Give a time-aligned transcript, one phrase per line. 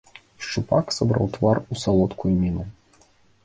[0.45, 2.69] Шчупак сабраў твар у салодкую міну.